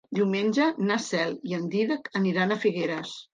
[0.19, 3.15] Diumenge na Cel i en Dídac aniran a Figueres.